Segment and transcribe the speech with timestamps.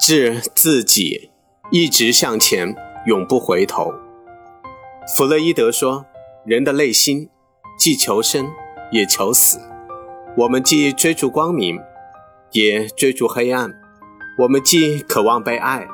[0.00, 1.30] 致自己
[1.70, 2.74] 一直向前，
[3.06, 3.92] 永不回头。
[5.14, 6.06] 弗洛伊德说
[6.46, 7.28] ：“人的内心
[7.78, 8.50] 既求生，
[8.90, 9.60] 也求死。
[10.38, 11.78] 我们既追逐光明，
[12.52, 13.74] 也追逐黑暗。
[14.38, 15.86] 我们既渴望被爱，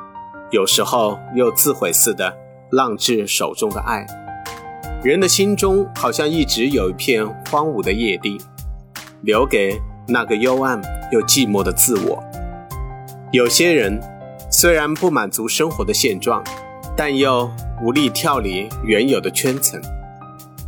[0.51, 2.33] 有时候又自毁似的
[2.71, 4.07] 浪掷手中的爱。
[5.03, 8.39] 人的心中好像一直有一片荒芜的野地，
[9.21, 10.81] 留给那个幽暗
[11.11, 12.23] 又寂寞的自我。”
[13.37, 14.01] 有些人
[14.49, 16.43] 虽然不满足生活的现状，
[16.95, 17.47] 但又
[17.83, 19.79] 无力跳离原有的圈层。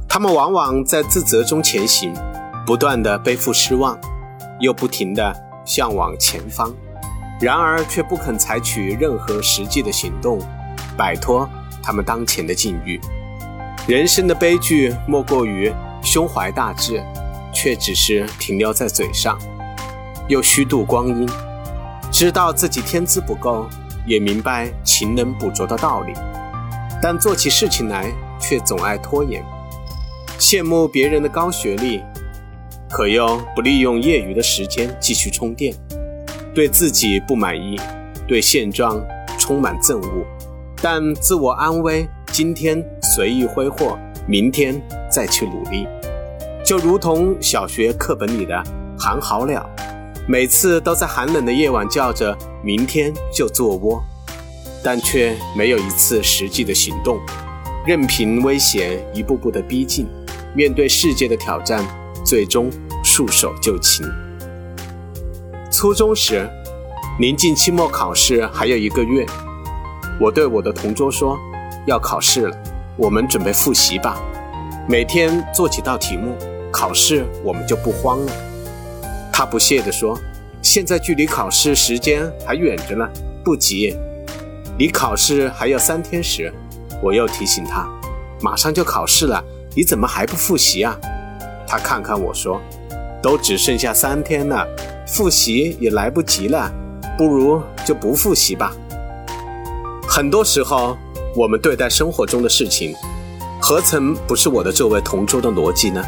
[0.07, 2.13] 他们往往在自责中前行，
[2.67, 3.99] 不断的背负失望，
[4.59, 6.71] 又不停的向往前方，
[7.41, 10.37] 然而却不肯采取任何实际的行动，
[10.95, 11.49] 摆脱
[11.81, 13.01] 他们当前的境遇。
[13.87, 15.73] 人生的悲剧莫过于
[16.03, 17.03] 胸怀大志，
[17.51, 19.39] 却只是停留在嘴上，
[20.27, 21.27] 又虚度光阴。
[22.11, 23.67] 知道自己天资不够，
[24.05, 26.13] 也明白勤能补拙的道理，
[27.01, 29.43] 但做起事情来却总爱拖延。
[30.37, 32.01] 羡慕别人的高学历，
[32.89, 35.73] 可又不利用业余的时间继续充电。
[36.53, 37.79] 对自己不满意，
[38.27, 38.99] 对现状
[39.37, 40.25] 充满憎恶，
[40.81, 43.97] 但自我安慰：今天随意挥霍，
[44.27, 45.87] 明天再去努力。
[46.65, 48.61] 就如同小学课本里的
[48.97, 49.69] 寒号鸟。
[50.31, 53.99] 每次都在寒冷的夜晚叫着“明天就做窝”，
[54.83, 57.19] 但却没有一次实际的行动，
[57.83, 60.05] 任凭危险一步步的逼近，
[60.55, 61.83] 面对世界的挑战，
[62.23, 62.69] 最终
[63.03, 64.05] 束手就擒。
[65.71, 66.47] 初中时，
[67.19, 69.25] 临近期末考试还有一个月，
[70.21, 71.35] 我对我的同桌说
[71.87, 72.55] ：“要考试了，
[72.97, 74.21] 我们准备复习吧，
[74.87, 76.35] 每天做几道题目，
[76.71, 78.31] 考试我们就不慌了。”
[79.39, 80.19] 他不屑地说
[80.61, 83.07] ：“现在距离考试时间还远着呢，
[83.41, 83.95] 不急。
[84.77, 86.53] 离考试还有三天时，
[87.01, 87.87] 我又提醒他：
[88.41, 89.41] 马上就考试了，
[89.73, 90.93] 你怎么还不复习啊？”
[91.65, 92.59] 他看看我说
[93.23, 94.67] ：“都只剩下三天了，
[95.07, 96.69] 复习也来不及了，
[97.17, 98.75] 不如就不复习吧。”
[100.05, 100.97] 很多时候，
[101.33, 102.93] 我们对待生活中的事情，
[103.61, 106.03] 何曾不是我的这位同桌的逻辑呢？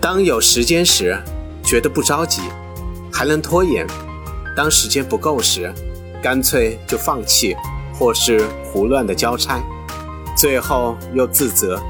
[0.00, 1.14] 当有时间时，
[1.70, 2.42] 觉得不着急，
[3.12, 3.86] 还能拖延；
[4.56, 5.72] 当时间不够时，
[6.20, 7.56] 干脆就放弃，
[7.94, 9.62] 或是胡乱的交差，
[10.36, 11.80] 最后又自责，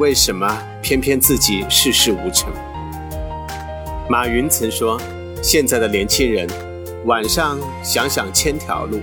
[0.00, 2.52] 为什么偏偏自己事事无成？
[4.08, 5.00] 马云曾说
[5.40, 6.48] ：“现在的年轻人，
[7.04, 8.98] 晚上想想千条路，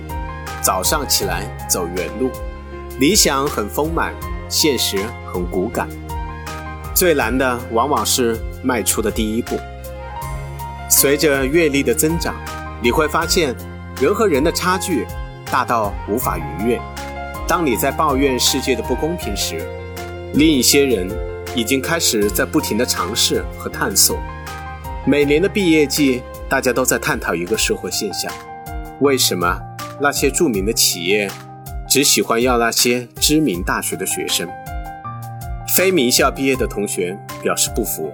[0.60, 2.30] 早上起来走原路。
[3.00, 4.12] 理想很丰满，
[4.46, 4.98] 现实
[5.32, 5.88] 很骨感。
[6.94, 9.58] 最难的往往是迈出的第一步。”
[10.90, 12.34] 随着阅历的增长，
[12.82, 13.54] 你会发现
[14.00, 15.06] 人和人的差距
[15.50, 16.80] 大到无法逾越。
[17.46, 19.60] 当你在抱怨世界的不公平时，
[20.34, 21.06] 另一些人
[21.54, 24.18] 已经开始在不停的尝试和探索。
[25.06, 28.32] 每年的毕业季，大家都在探讨一个社会现象：
[29.00, 29.60] 为什么
[30.00, 31.30] 那些著名的企业
[31.86, 34.48] 只喜欢要那些知名大学的学生？
[35.76, 38.10] 非名校毕业的同学表示不服。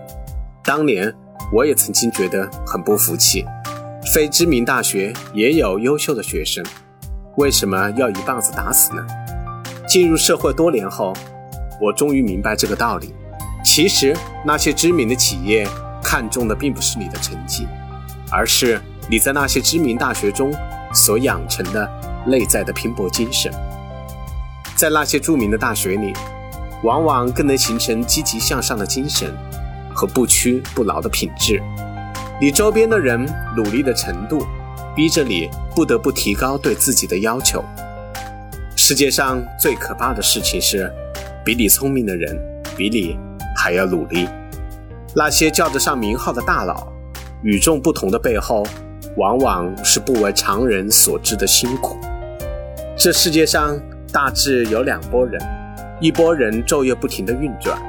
[0.65, 1.15] 当年。
[1.55, 3.45] 我也曾经觉得很不服气，
[4.13, 6.65] 非知名大学也有优秀的学生，
[7.37, 9.07] 为什么要一棒子打死呢？
[9.87, 11.13] 进入社会多年后，
[11.81, 13.15] 我终于明白这个道理。
[13.65, 15.65] 其实那些知名的企业
[16.03, 17.69] 看重的并不是你的成绩，
[18.33, 20.53] 而是你在那些知名大学中
[20.93, 21.89] 所养成的
[22.27, 23.53] 内在的拼搏精神。
[24.75, 26.13] 在那些著名的大学里，
[26.83, 29.33] 往往更能形成积极向上的精神。
[29.95, 31.63] 和不屈不挠的品质，
[32.41, 33.25] 你周边的人
[33.57, 34.45] 努力的程度，
[34.95, 37.65] 逼着你不得不提高对自己的要求。
[38.77, 40.93] 世界上最可怕的事情是，
[41.45, 42.37] 比你聪明的人
[42.77, 43.17] 比你
[43.57, 44.29] 还要努力。
[45.15, 46.93] 那些叫得上名号的大佬，
[47.43, 48.67] 与众不同的背后，
[49.17, 51.97] 往往是不为常人所知的辛苦。
[52.97, 53.81] 这世界上
[54.13, 55.41] 大致有两拨人，
[56.01, 57.81] 一拨人昼夜不停的运转，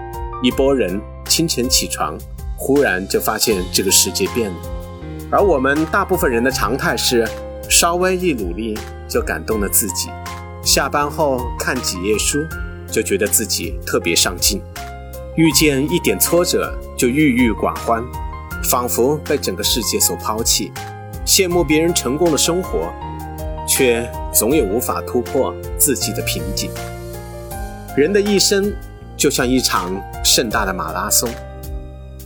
[0.43, 1.01] 一拨人。
[1.27, 2.17] 清晨起床，
[2.57, 4.57] 忽然就发现这个世界变了。
[5.31, 7.27] 而我们大部分人的常态是，
[7.69, 8.77] 稍微一努力
[9.07, 10.09] 就感动了自己。
[10.63, 12.39] 下班后看几页书，
[12.91, 14.61] 就觉得自己特别上进。
[15.35, 18.03] 遇见一点挫折就郁郁寡欢，
[18.63, 20.71] 仿佛被整个世界所抛弃。
[21.25, 22.93] 羡慕别人成功的生活，
[23.67, 26.69] 却总也无法突破自己的瓶颈。
[27.97, 28.73] 人的一生。
[29.17, 29.91] 就像一场
[30.23, 31.29] 盛大的马拉松，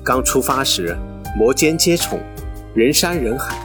[0.04, 0.98] 刚出发时
[1.38, 2.18] 摩肩接踵，
[2.74, 3.56] 人山人海，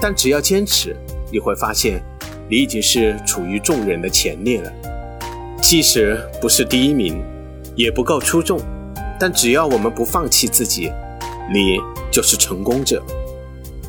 [0.00, 0.96] 但只要坚持，
[1.32, 2.02] 你会发现，
[2.48, 4.70] 你已经是处于众人的前列了。
[5.62, 7.22] 即使不是第一名，
[7.76, 8.60] 也不够出众，
[9.18, 10.92] 但只要我们不放弃自己，
[11.52, 11.78] 你
[12.10, 13.02] 就是成功者。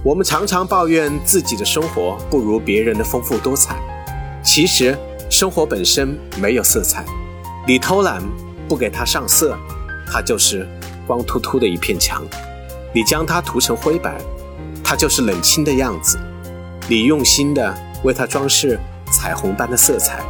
[0.04, 3.76] 我们常常抱怨自己的生活不如别人的丰富多彩，
[4.44, 4.98] 其实
[5.30, 7.06] 生活本身没有色彩。
[7.68, 8.22] 你偷懒
[8.72, 9.58] 不给它上色，
[10.08, 10.66] 它就是
[11.06, 12.22] 光秃秃的一片墙；
[12.94, 14.16] 你将它涂成灰白，
[14.82, 16.18] 它就是冷清的样子；
[16.88, 18.80] 你用心的为它装饰
[19.12, 20.22] 彩虹般的色彩。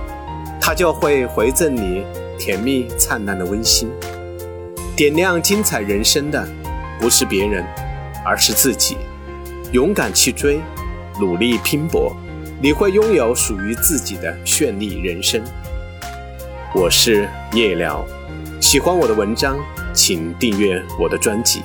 [0.60, 2.04] 它就会回赠你
[2.40, 3.92] 甜蜜灿烂的温馨，
[4.96, 6.44] 点亮精彩人生的
[7.00, 7.64] 不是别人，
[8.26, 8.98] 而是自己。
[9.72, 10.60] 勇敢去追，
[11.20, 12.12] 努力拼搏，
[12.60, 15.44] 你会拥有属于自己的绚丽人生。
[16.74, 18.04] 我是夜聊，
[18.62, 19.58] 喜欢我的文章，
[19.92, 21.62] 请订阅我的专辑。